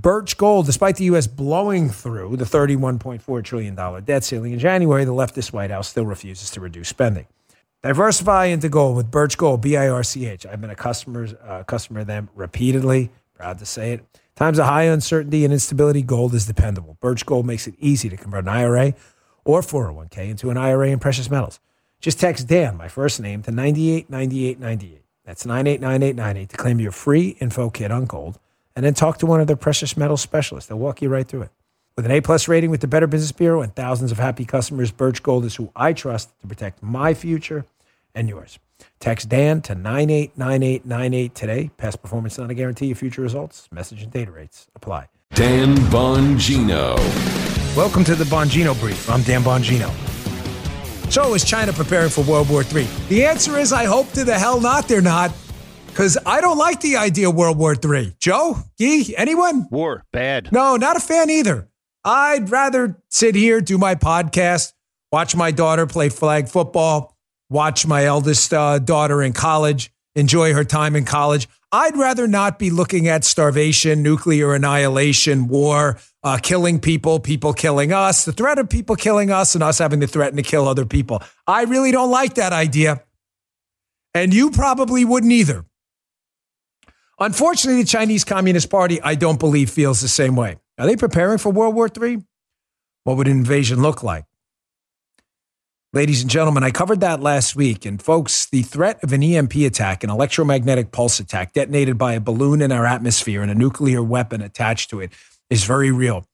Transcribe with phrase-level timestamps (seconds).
[0.00, 1.26] Birch Gold, despite the U.S.
[1.26, 6.50] blowing through the $31.4 trillion debt ceiling in January, the leftist White House still refuses
[6.52, 7.26] to reduce spending.
[7.82, 10.46] Diversify into gold with Birch Gold, B I R C H.
[10.46, 13.10] I've been a customer, uh, customer of them repeatedly.
[13.34, 14.04] Proud to say it.
[14.36, 16.96] Times of high uncertainty and instability, gold is dependable.
[17.00, 18.94] Birch Gold makes it easy to convert an IRA
[19.44, 21.60] or 401k into an IRA in precious metals.
[22.00, 25.02] Just text Dan, my first name, to 989898.
[25.26, 28.38] That's 989898 to claim your free info kit on gold
[28.76, 30.68] and then talk to one of their precious metal specialists.
[30.68, 31.50] They'll walk you right through it.
[31.96, 34.90] With an A plus rating with the Better Business Bureau and thousands of happy customers,
[34.90, 37.66] Birch Gold is who I trust to protect my future
[38.14, 38.58] and yours.
[39.00, 41.70] Text Dan to 989898 today.
[41.76, 43.68] Past performance is not a guarantee of future results.
[43.70, 45.08] Message and data rates apply.
[45.34, 46.96] Dan Bongino.
[47.76, 49.08] Welcome to the Bongino Brief.
[49.10, 49.90] I'm Dan Bongino.
[51.10, 52.86] So is China preparing for World War III?
[53.08, 55.32] The answer is I hope to the hell not, they're not.
[55.90, 58.14] Because I don't like the idea of World War III.
[58.18, 58.56] Joe?
[58.78, 59.14] Gee?
[59.16, 59.68] Anyone?
[59.70, 60.04] War.
[60.12, 60.50] Bad.
[60.52, 61.68] No, not a fan either.
[62.04, 64.72] I'd rather sit here, do my podcast,
[65.12, 67.16] watch my daughter play flag football,
[67.50, 71.46] watch my eldest uh, daughter in college, enjoy her time in college.
[71.72, 77.92] I'd rather not be looking at starvation, nuclear annihilation, war, uh, killing people, people killing
[77.92, 80.86] us, the threat of people killing us, and us having to threaten to kill other
[80.86, 81.22] people.
[81.46, 83.02] I really don't like that idea.
[84.14, 85.64] And you probably wouldn't either.
[87.20, 90.56] Unfortunately, the Chinese Communist Party, I don't believe, feels the same way.
[90.78, 92.22] Are they preparing for World War III?
[93.04, 94.24] What would an invasion look like?
[95.92, 97.84] Ladies and gentlemen, I covered that last week.
[97.84, 102.20] And folks, the threat of an EMP attack, an electromagnetic pulse attack detonated by a
[102.20, 105.12] balloon in our atmosphere and a nuclear weapon attached to it,
[105.50, 106.24] is very real.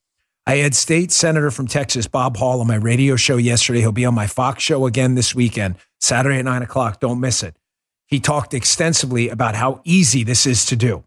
[0.46, 3.80] I had State Senator from Texas, Bob Hall, on my radio show yesterday.
[3.80, 7.00] He'll be on my Fox show again this weekend, Saturday at nine o'clock.
[7.00, 7.56] Don't miss it.
[8.06, 11.04] He talked extensively about how easy this is to do.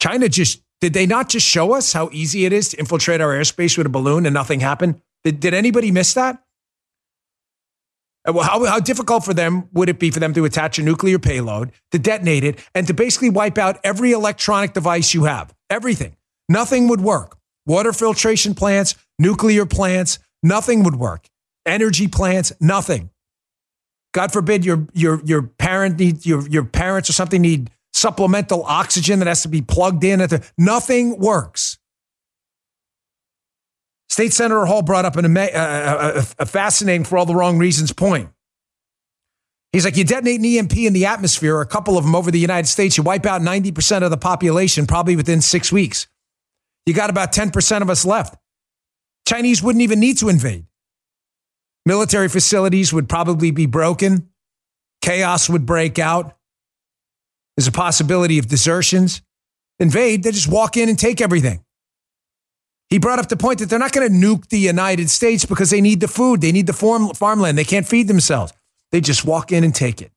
[0.00, 3.32] China just did they not just show us how easy it is to infiltrate our
[3.32, 5.00] airspace with a balloon and nothing happened?
[5.22, 6.42] Did, did anybody miss that?
[8.28, 10.82] Uh, well, how, how difficult for them would it be for them to attach a
[10.82, 15.54] nuclear payload, to detonate it, and to basically wipe out every electronic device you have?
[15.70, 16.16] Everything.
[16.48, 17.38] Nothing would work.
[17.66, 21.28] Water filtration plants, nuclear plants, nothing would work.
[21.64, 23.08] Energy plants, nothing.
[24.12, 25.42] God forbid your your your
[25.84, 30.20] parent your your parents or something need supplemental oxygen that has to be plugged in.
[30.20, 31.78] At the, nothing works.
[34.08, 38.30] State Senator Hall brought up an, a, a fascinating, for all the wrong reasons, point.
[39.72, 42.38] He's like, you detonate an EMP in the atmosphere, a couple of them over the
[42.38, 46.06] United States, you wipe out 90% of the population probably within six weeks.
[46.86, 48.36] You got about 10% of us left.
[49.26, 50.66] Chinese wouldn't even need to invade.
[51.86, 54.28] Military facilities would probably be broken.
[55.04, 56.34] Chaos would break out.
[57.56, 59.20] There's a possibility of desertions.
[59.78, 61.62] Invade, they just walk in and take everything.
[62.88, 65.68] He brought up the point that they're not going to nuke the United States because
[65.68, 68.54] they need the food, they need the farm, farmland, they can't feed themselves.
[68.92, 70.10] They just walk in and take it.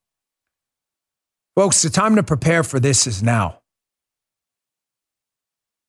[1.57, 3.59] Folks, the time to prepare for this is now.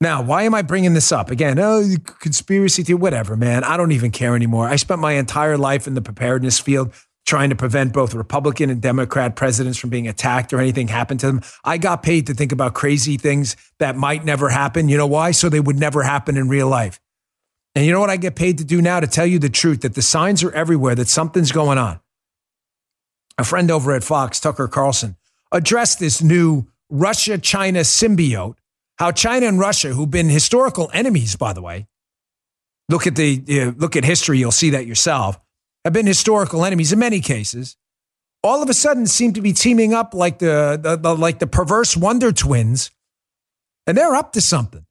[0.01, 1.31] Now, why am I bringing this up?
[1.31, 1.85] Again, oh,
[2.19, 3.63] conspiracy theory, whatever, man.
[3.63, 4.69] I don't even care anymore.
[4.69, 6.93] I spent my entire life in the preparedness field
[7.29, 11.27] trying to prevent both Republican and Democrat presidents from being attacked or anything happen to
[11.27, 11.43] them.
[11.63, 14.89] I got paid to think about crazy things that might never happen.
[14.89, 15.33] You know why?
[15.33, 16.99] So they would never happen in real life.
[17.75, 18.99] And you know what I get paid to do now?
[19.01, 22.01] To tell you the truth that the signs are everywhere that something's going on.
[23.37, 25.17] A friend over at Fox, Tucker Carlson,
[25.53, 28.57] addressed this new Russia China symbiote.
[28.99, 31.87] How China and Russia, who've been historical enemies, by the way,
[32.89, 35.39] look at the uh, look at history, you'll see that yourself
[35.89, 37.77] have been historical enemies in many cases,
[38.43, 41.47] all of a sudden seem to be teaming up like the, the, the like the
[41.47, 42.91] perverse Wonder Twins,
[43.87, 44.85] and they're up to something.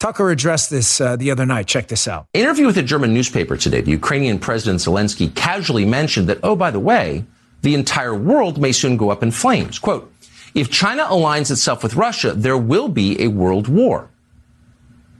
[0.00, 1.66] Tucker addressed this uh, the other night.
[1.66, 2.26] Check this out.
[2.32, 3.80] Interview with a German newspaper today.
[3.80, 7.24] The Ukrainian President Zelensky casually mentioned that, oh, by the way,
[7.62, 9.78] the entire world may soon go up in flames.
[9.78, 10.12] Quote,
[10.54, 14.10] if China aligns itself with Russia, there will be a world war.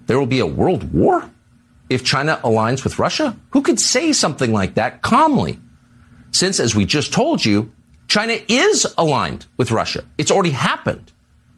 [0.07, 1.31] There will be a world war?
[1.89, 3.37] If China aligns with Russia?
[3.51, 5.59] Who could say something like that calmly?
[6.31, 7.73] Since, as we just told you,
[8.09, 10.05] China is aligned with Russia.
[10.19, 11.13] It's already happened.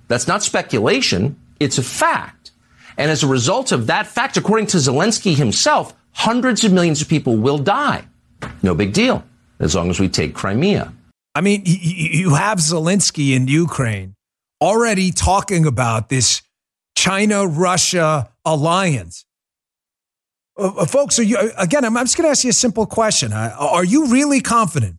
[0.08, 1.38] That's not speculation.
[1.58, 2.52] It's a fact.
[2.96, 7.08] And as a result of that fact, according to Zelensky himself, hundreds of millions of
[7.08, 8.04] people will die.
[8.62, 9.24] No big deal,
[9.60, 10.92] as long as we take Crimea.
[11.34, 14.14] I mean, you have Zelensky in Ukraine
[14.62, 16.40] already talking about this
[16.96, 19.25] China Russia alliance.
[20.58, 22.54] Uh, uh, folks, are you, uh, again, I'm, I'm just going to ask you a
[22.54, 23.32] simple question.
[23.32, 24.96] Are you really confident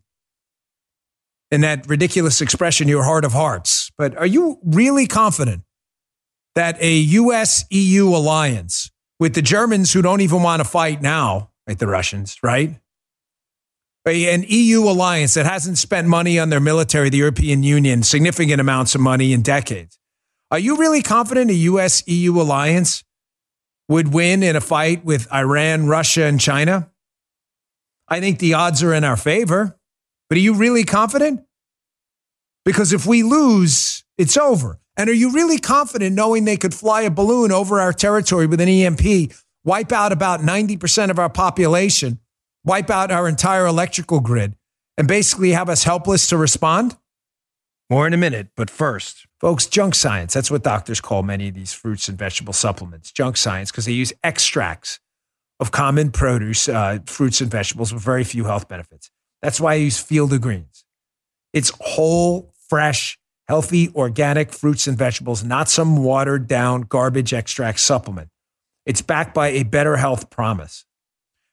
[1.50, 3.90] in that ridiculous expression, your heart of hearts?
[3.98, 5.62] But are you really confident
[6.54, 11.50] that a US EU alliance with the Germans who don't even want to fight now,
[11.66, 12.78] like the Russians, right?
[14.06, 18.94] An EU alliance that hasn't spent money on their military, the European Union, significant amounts
[18.94, 19.98] of money in decades.
[20.50, 23.04] Are you really confident a US EU alliance
[23.88, 26.90] would win in a fight with Iran, Russia, and China?
[28.08, 29.78] I think the odds are in our favor.
[30.28, 31.44] But are you really confident?
[32.64, 34.78] Because if we lose, it's over.
[34.96, 38.60] And are you really confident knowing they could fly a balloon over our territory with
[38.60, 39.32] an EMP,
[39.64, 42.18] wipe out about 90% of our population,
[42.64, 44.56] wipe out our entire electrical grid,
[44.96, 46.96] and basically have us helpless to respond?
[47.90, 50.34] More in a minute, but first, folks, junk science.
[50.34, 53.10] That's what doctors call many of these fruits and vegetable supplements.
[53.10, 55.00] Junk science, because they use extracts
[55.58, 59.10] of common produce, uh, fruits and vegetables with very few health benefits.
[59.40, 60.84] That's why I use Field of Greens.
[61.54, 63.18] It's whole, fresh,
[63.48, 68.28] healthy, organic fruits and vegetables, not some watered down garbage extract supplement.
[68.84, 70.84] It's backed by a better health promise.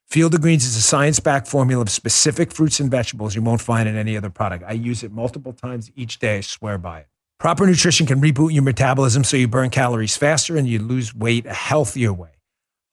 [0.10, 3.60] Field of Greens is a science backed formula of specific fruits and vegetables you won't
[3.60, 4.64] find in any other product.
[4.66, 6.38] I use it multiple times each day.
[6.38, 7.08] I swear by it.
[7.38, 11.46] Proper nutrition can reboot your metabolism so you burn calories faster and you lose weight
[11.46, 12.30] a healthier way.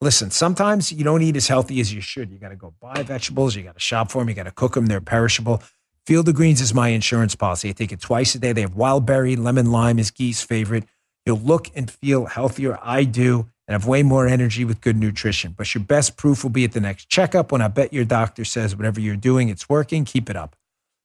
[0.01, 2.29] Listen, sometimes you don't eat as healthy as you should.
[2.29, 4.51] You got to go buy vegetables, you got to shop for them, you got to
[4.51, 5.63] cook them, they're perishable.
[6.05, 7.69] Field of Greens is my insurance policy.
[7.69, 8.51] I take it twice a day.
[8.51, 10.83] They have wild berry, lemon lime is Guy's favorite.
[11.25, 12.77] You'll look and feel healthier.
[12.81, 15.53] I do and have way more energy with good nutrition.
[15.57, 18.43] But your best proof will be at the next checkup when I bet your doctor
[18.43, 20.05] says whatever you're doing, it's working.
[20.05, 20.55] Keep it up.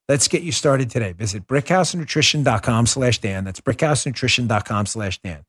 [0.08, 1.12] Let's get you started today.
[1.12, 3.44] Visit brickhousenutrition.com slash Dan.
[3.44, 5.44] That's brickhousenutrition.com slash Dan.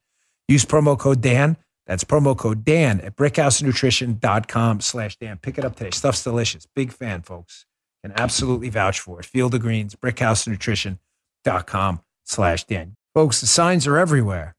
[0.47, 1.57] Use promo code Dan.
[1.87, 5.37] That's promo code Dan at brickhousenutrition.com slash Dan.
[5.37, 5.91] Pick it up today.
[5.91, 6.67] Stuff's delicious.
[6.75, 7.65] Big fan, folks.
[8.03, 9.25] Can absolutely vouch for it.
[9.25, 12.95] Field of Greens, brickhousenutrition.com slash Dan.
[13.13, 14.55] Folks, the signs are everywhere.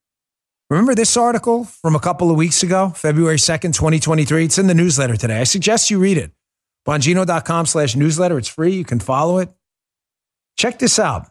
[0.70, 4.44] Remember this article from a couple of weeks ago, February 2nd, 2023?
[4.44, 5.40] It's in the newsletter today.
[5.40, 6.30] I suggest you read it.
[6.86, 8.38] Bongino.com slash newsletter.
[8.38, 8.74] It's free.
[8.74, 9.48] You can follow it.
[10.56, 11.26] Check this out.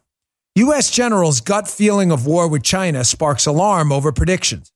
[0.55, 0.91] U.S.
[0.91, 4.73] general's gut feeling of war with China sparks alarm over predictions.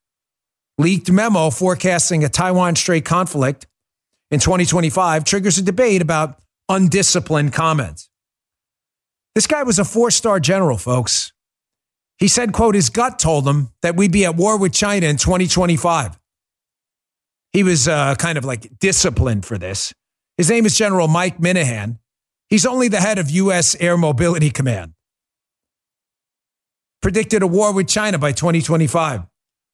[0.77, 3.67] Leaked memo forecasting a Taiwan Strait conflict
[4.31, 6.39] in 2025 triggers a debate about
[6.69, 8.09] undisciplined comments.
[9.35, 11.32] This guy was a four star general, folks.
[12.23, 15.17] He said, quote, his gut told him that we'd be at war with China in
[15.17, 16.17] 2025.
[17.51, 19.93] He was uh, kind of like disciplined for this.
[20.37, 21.97] His name is General Mike Minihan.
[22.47, 23.75] He's only the head of U.S.
[23.77, 24.93] Air Mobility Command.
[27.01, 29.23] Predicted a war with China by 2025.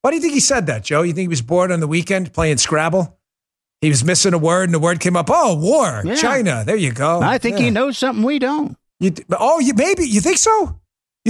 [0.02, 1.04] Why do you think he said that, Joe?
[1.04, 3.16] You think he was bored on the weekend playing Scrabble?
[3.82, 5.28] He was missing a word and the word came up.
[5.30, 6.16] Oh, war, yeah.
[6.16, 6.64] China.
[6.66, 7.22] There you go.
[7.22, 7.66] I think yeah.
[7.66, 8.76] he knows something we don't.
[9.00, 10.79] You, oh, you maybe you think so?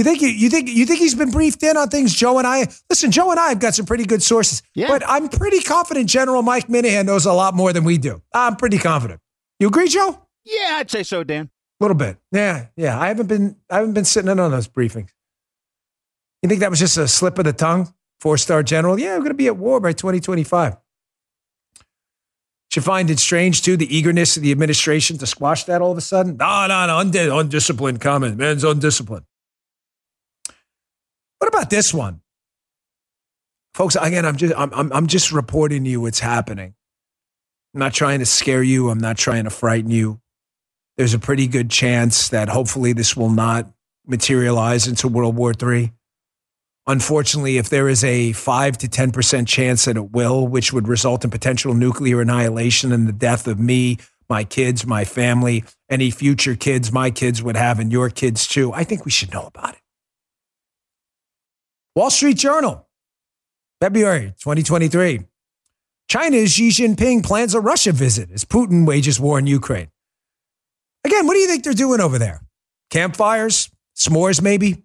[0.00, 2.14] You think you think you think he's been briefed in on things?
[2.14, 3.10] Joe and I listen.
[3.10, 4.88] Joe and I have got some pretty good sources, yeah.
[4.88, 8.22] but I'm pretty confident General Mike Minihan knows a lot more than we do.
[8.32, 9.20] I'm pretty confident.
[9.58, 10.26] You agree, Joe?
[10.46, 11.50] Yeah, I'd say so, Dan.
[11.78, 12.16] A little bit.
[12.32, 12.98] Yeah, yeah.
[12.98, 15.10] I haven't been I haven't been sitting in on those briefings.
[16.42, 17.92] You think that was just a slip of the tongue?
[18.20, 18.98] Four star general.
[18.98, 20.78] Yeah, we're going to be at war by 2025.
[22.70, 25.98] Should find it strange too the eagerness of the administration to squash that all of
[25.98, 26.38] a sudden.
[26.38, 28.38] No, no, no, undisciplined comment.
[28.38, 29.26] Man's undisciplined.
[31.40, 32.20] What about this one?
[33.72, 36.74] Folks, again, I'm just I'm, I'm, just reporting to you what's happening.
[37.72, 38.90] I'm not trying to scare you.
[38.90, 40.20] I'm not trying to frighten you.
[40.98, 43.72] There's a pretty good chance that hopefully this will not
[44.06, 45.92] materialize into World War III.
[46.86, 51.24] Unfortunately, if there is a 5 to 10% chance that it will, which would result
[51.24, 53.96] in potential nuclear annihilation and the death of me,
[54.28, 58.72] my kids, my family, any future kids my kids would have, and your kids too,
[58.74, 59.80] I think we should know about it.
[61.96, 62.88] Wall Street Journal,
[63.80, 65.20] February 2023.
[66.08, 69.88] China's Xi Jinping plans a Russia visit as Putin wages war in Ukraine.
[71.04, 72.42] Again, what do you think they're doing over there?
[72.90, 73.70] Campfires?
[73.96, 74.82] S'mores, maybe?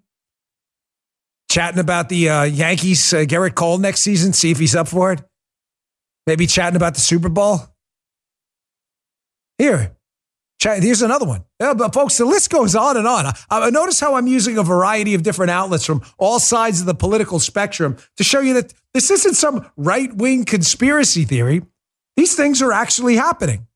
[1.49, 5.13] Chatting about the uh, Yankees, uh, Gerrit Cole next season, see if he's up for
[5.13, 5.21] it?
[6.27, 7.59] Maybe chatting about the Super Bowl?
[9.57, 9.94] Here,
[10.61, 11.45] Here's another one.
[11.59, 13.31] Yeah, but folks, the list goes on and on.
[13.49, 16.95] I, notice how I'm using a variety of different outlets from all sides of the
[16.95, 21.61] political spectrum to show you that this isn't some right wing conspiracy theory.
[22.17, 23.67] These things are actually happening.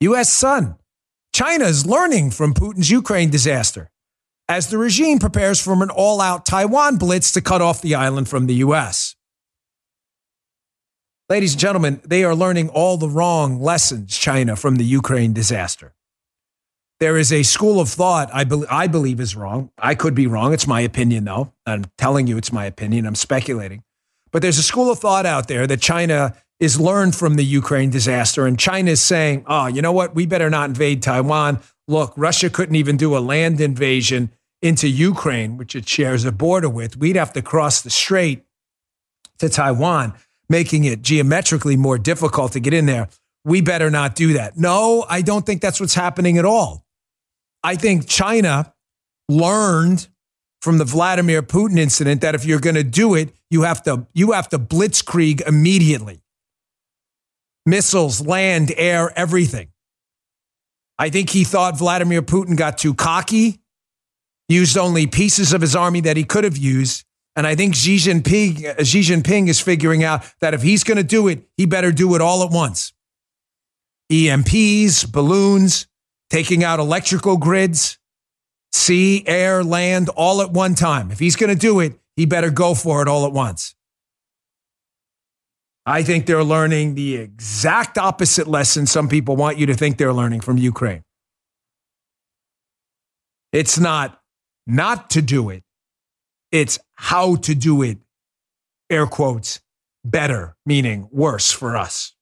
[0.00, 0.32] U.S.
[0.32, 0.76] Sun.
[1.32, 3.90] China is learning from Putin's Ukraine disaster
[4.48, 8.28] as the regime prepares for an all out Taiwan blitz to cut off the island
[8.28, 9.16] from the U.S.
[11.32, 15.94] Ladies and gentlemen, they are learning all the wrong lessons, China, from the Ukraine disaster.
[17.00, 19.70] there is a school of thought I, be- I believe is wrong.
[19.78, 20.52] I could be wrong.
[20.52, 21.54] It's my opinion, though.
[21.64, 23.06] I'm telling you it's my opinion.
[23.06, 23.82] I'm speculating.
[24.30, 27.88] But there's a school of thought out there that China is learned from the Ukraine
[27.88, 28.46] disaster.
[28.46, 30.14] And China is saying, oh, you know what?
[30.14, 31.60] We better not invade Taiwan.
[31.88, 36.68] Look, Russia couldn't even do a land invasion into Ukraine, which it shares a border
[36.68, 36.98] with.
[36.98, 38.44] We'd have to cross the strait
[39.38, 40.12] to Taiwan,
[40.52, 43.08] making it geometrically more difficult to get in there.
[43.44, 44.56] We better not do that.
[44.56, 46.84] No, I don't think that's what's happening at all.
[47.64, 48.72] I think China
[49.28, 50.06] learned
[50.60, 54.06] from the Vladimir Putin incident that if you're going to do it, you have to
[54.12, 56.22] you have to blitzkrieg immediately.
[57.66, 59.70] Missiles, land, air, everything.
[60.98, 63.60] I think he thought Vladimir Putin got too cocky,
[64.48, 67.04] used only pieces of his army that he could have used,
[67.34, 70.98] and I think Xi Jinping, uh, Xi Jinping is figuring out that if he's going
[70.98, 72.92] to do it, he better do it all at once.
[74.10, 75.86] EMPs, balloons,
[76.28, 77.98] taking out electrical grids,
[78.72, 81.10] sea, air, land, all at one time.
[81.10, 83.74] If he's going to do it, he better go for it all at once.
[85.84, 90.12] I think they're learning the exact opposite lesson some people want you to think they're
[90.12, 91.02] learning from Ukraine.
[93.52, 94.20] It's not
[94.66, 95.64] not to do it,
[96.52, 97.98] it's how to do it,
[98.88, 99.60] air quotes,
[100.04, 102.14] better, meaning worse for us.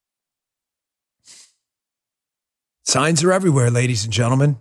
[2.85, 4.61] Signs are everywhere, ladies and gentlemen.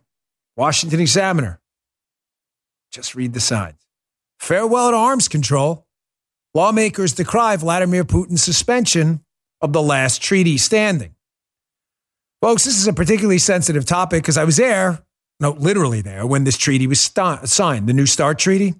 [0.58, 1.62] Washington Examiner.
[2.92, 3.78] Just read the signs.
[4.40, 5.86] Farewell to arms control.
[6.54, 9.24] Lawmakers decry Vladimir Putin's suspension
[9.62, 11.16] of the last treaty standing.
[12.42, 15.04] Folks, this is a particularly sensitive topic because I was there,
[15.40, 18.76] no, literally there, when this treaty was st- signed, the New START Treaty.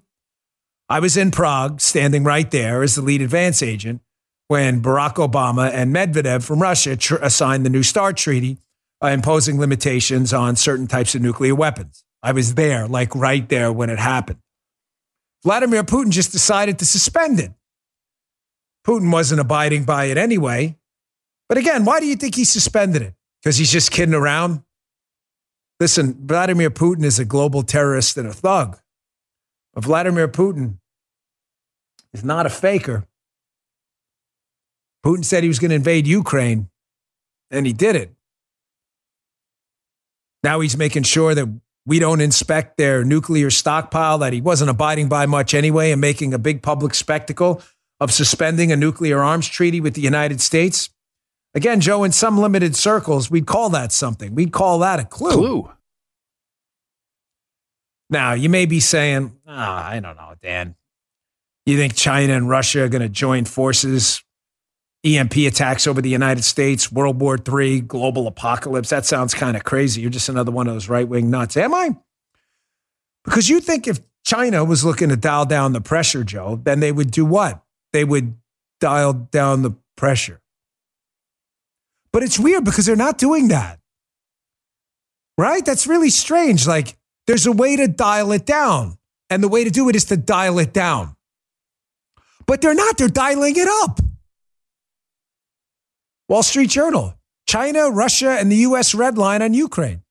[0.90, 4.00] I was in Prague, standing right there as the lead advance agent
[4.48, 8.58] when Barack Obama and Medvedev from Russia tr- signed the New START Treaty,
[9.00, 12.02] uh, imposing limitations on certain types of nuclear weapons.
[12.24, 14.40] I was there, like right there when it happened.
[15.44, 17.52] Vladimir Putin just decided to suspend it.
[18.84, 20.76] Putin wasn't abiding by it anyway.
[21.48, 23.14] But again, why do you think he suspended it?
[23.40, 24.64] Because he's just kidding around?
[25.78, 28.80] Listen, Vladimir Putin is a global terrorist and a thug.
[29.72, 30.79] But Vladimir Putin
[32.12, 33.06] is not a faker.
[35.04, 36.68] Putin said he was going to invade Ukraine,
[37.50, 38.14] and he did it.
[40.42, 41.48] Now he's making sure that
[41.86, 46.34] we don't inspect their nuclear stockpile that he wasn't abiding by much anyway and making
[46.34, 47.62] a big public spectacle
[47.98, 50.90] of suspending a nuclear arms treaty with the United States.
[51.54, 54.34] Again, Joe, in some limited circles, we'd call that something.
[54.34, 55.32] We'd call that a clue.
[55.32, 55.70] Clue.
[58.08, 60.76] Now, you may be saying, oh, I don't know, Dan.
[61.70, 64.24] You think China and Russia are going to join forces?
[65.04, 68.90] EMP attacks over the United States, World War III, global apocalypse.
[68.90, 70.00] That sounds kind of crazy.
[70.00, 71.56] You're just another one of those right wing nuts.
[71.56, 71.96] Am I?
[73.24, 76.92] Because you think if China was looking to dial down the pressure, Joe, then they
[76.92, 77.62] would do what?
[77.92, 78.34] They would
[78.80, 80.40] dial down the pressure.
[82.12, 83.78] But it's weird because they're not doing that.
[85.38, 85.64] Right?
[85.64, 86.66] That's really strange.
[86.66, 88.98] Like, there's a way to dial it down.
[89.30, 91.14] And the way to do it is to dial it down.
[92.46, 94.00] But they're not, they're dialing it up.
[96.28, 97.14] Wall Street Journal
[97.46, 98.94] China, Russia, and the U.S.
[98.94, 100.02] red line on Ukraine.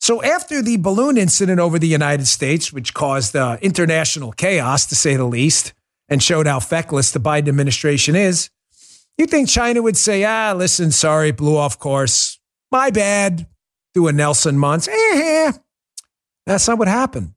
[0.00, 4.94] So, after the balloon incident over the United States, which caused uh, international chaos to
[4.94, 5.74] say the least,
[6.08, 8.48] and showed how feckless the Biden administration is,
[9.18, 12.40] you think China would say, ah, listen, sorry, blew off course.
[12.72, 13.46] My bad.
[13.92, 14.88] Do a Nelson Muntz.
[14.88, 15.52] Eh,
[16.46, 17.34] that's not what happened.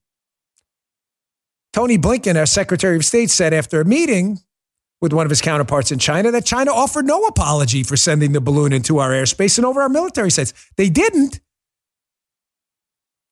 [1.74, 4.40] Tony Blinken, our Secretary of State, said after a meeting
[5.02, 8.40] with one of his counterparts in China that China offered no apology for sending the
[8.40, 10.54] balloon into our airspace and over our military sites.
[10.78, 11.40] They didn't.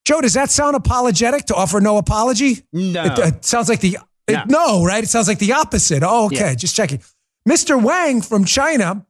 [0.04, 2.64] Joe, does that sound apologetic to offer no apology?
[2.74, 3.06] No.
[3.06, 4.42] It, it sounds like the No.
[4.42, 5.04] it- no, right?
[5.04, 6.02] It sounds like the opposite.
[6.04, 6.56] Oh, okay, Yeah.
[6.56, 7.02] just checking.
[7.48, 7.82] Mr.
[7.82, 9.06] Wang from China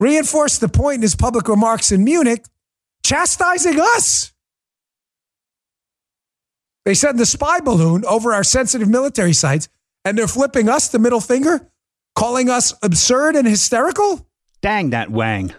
[0.00, 2.44] reinforced the point in his public remarks in Munich,
[3.04, 4.32] chastising us.
[6.88, 9.68] They send the spy balloon over our sensitive military sites,
[10.06, 11.70] and they're flipping us the middle finger,
[12.16, 14.26] calling us absurd and hysterical.
[14.62, 15.52] Dang that Wang.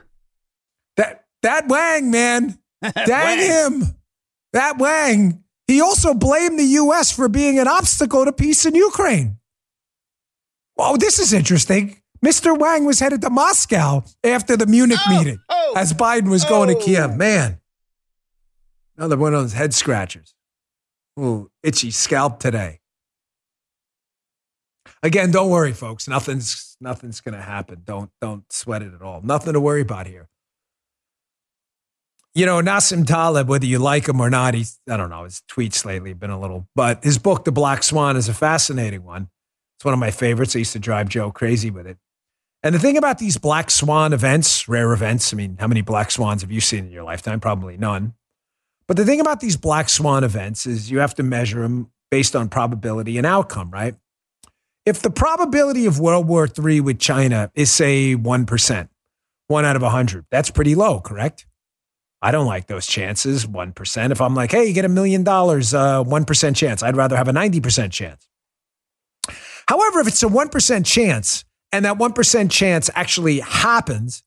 [0.97, 2.57] That that Wang, man.
[2.81, 3.83] Dang Wang.
[3.83, 3.95] him.
[4.53, 5.43] That Wang.
[5.67, 7.15] He also blamed the U.S.
[7.15, 9.37] for being an obstacle to peace in Ukraine.
[10.79, 12.01] Oh, this is interesting.
[12.25, 12.57] Mr.
[12.57, 16.69] Wang was headed to Moscow after the Munich Oh, meeting oh, as Biden was going
[16.69, 16.83] to oh.
[16.83, 17.15] Kiev.
[17.15, 17.59] Man,
[18.97, 20.33] another one of those head scratchers.
[21.19, 22.79] Ooh, itchy scalp today.
[25.03, 26.07] Again, don't worry, folks.
[26.07, 27.81] Nothing's nothing's to happen.
[27.85, 29.21] Don't don't sweat it at all.
[29.21, 30.29] Nothing to worry about here.
[32.35, 35.43] you know, Nassim Taleb, whether you like him or not, he's, I don't know, his
[35.51, 39.03] tweets lately have been a little, but his book, The Black Swan, is a fascinating
[39.03, 39.29] one.
[39.77, 40.55] It's one of my favorites.
[40.55, 41.97] I used to drive Joe crazy with it.
[42.63, 46.11] And the thing about these black swan events, rare events, I mean, how many black
[46.11, 47.39] swans have you seen in your lifetime?
[47.39, 48.15] Probably none.
[48.89, 52.35] But the thing about these black swan events is you have to measure them based
[52.35, 53.93] on probability and outcome, right?
[54.83, 58.89] If the probability of World War III with China is, say, 1%,
[59.45, 61.45] one out of 100, that's pretty low, correct?
[62.19, 64.11] I don't like those chances, 1%.
[64.11, 67.27] If I'm like, hey, you get a million dollars, uh, 1% chance, I'd rather have
[67.27, 68.27] a 90% chance.
[69.67, 74.23] However, if it's a 1% chance and that 1% chance actually happens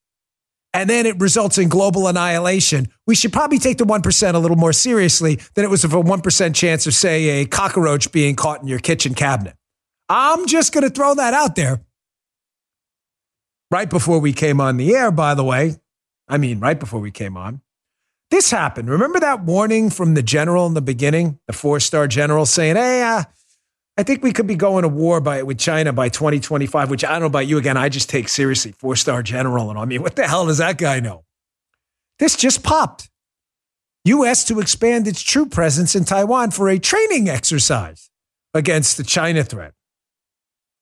[0.74, 4.56] and then it results in global annihilation, we should probably take the 1% a little
[4.56, 8.62] more seriously than it was of a 1% chance of, say, a cockroach being caught
[8.62, 9.54] in your kitchen cabinet.
[10.08, 11.82] I'm just going to throw that out there.
[13.70, 15.76] Right before we came on the air, by the way,
[16.28, 17.62] I mean, right before we came on,
[18.30, 18.88] this happened.
[18.88, 23.02] Remember that warning from the general in the beginning, the four star general saying, hey,
[23.02, 23.24] uh,
[23.96, 27.10] I think we could be going to war by with China by 2025, which I
[27.10, 27.76] don't know about you again.
[27.76, 29.68] I just take seriously four star general.
[29.68, 31.24] And I mean, what the hell does that guy know?
[32.18, 33.10] This just popped.
[34.04, 34.44] U.S.
[34.46, 38.10] to expand its troop presence in Taiwan for a training exercise
[38.54, 39.74] against the China threat.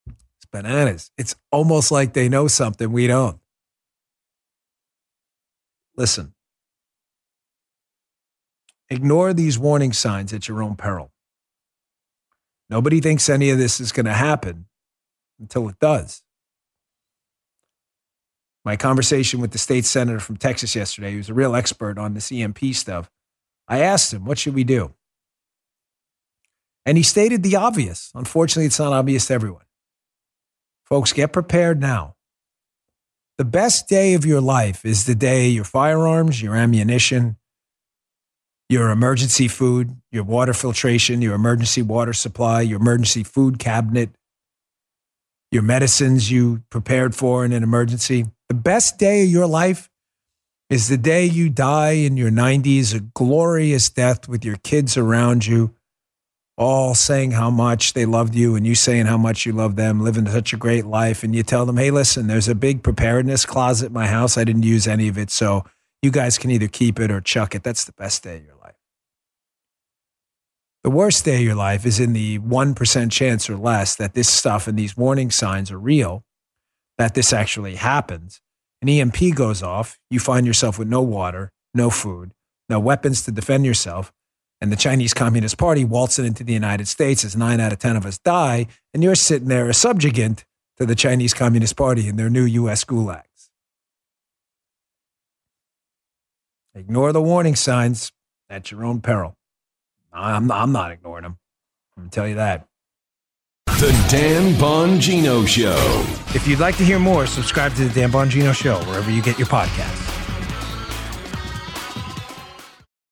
[0.06, 1.10] It's bananas.
[1.18, 3.38] It's almost like they know something we don't.
[5.96, 6.32] Listen,
[8.88, 11.09] ignore these warning signs at your own peril.
[12.70, 14.66] Nobody thinks any of this is going to happen
[15.40, 16.22] until it does.
[18.64, 22.30] My conversation with the state senator from Texas yesterday, who's a real expert on this
[22.30, 23.10] EMP stuff,
[23.66, 24.94] I asked him, what should we do?
[26.86, 28.12] And he stated the obvious.
[28.14, 29.64] Unfortunately, it's not obvious to everyone.
[30.84, 32.16] Folks, get prepared now.
[33.38, 37.36] The best day of your life is the day your firearms, your ammunition,
[38.70, 44.10] your emergency food, your water filtration, your emergency water supply, your emergency food cabinet,
[45.50, 48.26] your medicines you prepared for in an emergency.
[48.48, 49.90] The best day of your life
[50.70, 55.48] is the day you die in your 90s, a glorious death with your kids around
[55.48, 55.74] you,
[56.56, 60.00] all saying how much they loved you and you saying how much you love them,
[60.00, 61.24] living such a great life.
[61.24, 64.38] And you tell them, hey, listen, there's a big preparedness closet in my house.
[64.38, 65.30] I didn't use any of it.
[65.32, 65.64] So
[66.02, 67.64] you guys can either keep it or chuck it.
[67.64, 68.59] That's the best day of your life.
[70.82, 74.30] The worst day of your life is in the 1% chance or less that this
[74.30, 76.24] stuff and these warning signs are real,
[76.96, 78.40] that this actually happens.
[78.80, 82.32] An EMP goes off, you find yourself with no water, no food,
[82.70, 84.10] no weapons to defend yourself,
[84.58, 87.96] and the Chinese Communist Party waltzing into the United States as nine out of 10
[87.96, 90.46] of us die, and you're sitting there a subjugant
[90.78, 93.50] to the Chinese Communist Party and their new US gulags.
[96.74, 98.12] Ignore the warning signs
[98.48, 99.36] at your own peril.
[100.12, 101.38] I'm not, I'm not ignoring them.
[101.96, 102.66] I'm going to tell you that.
[103.66, 106.04] The Dan Bongino Show.
[106.34, 109.38] If you'd like to hear more, subscribe to the Dan Bongino Show wherever you get
[109.38, 110.09] your podcasts.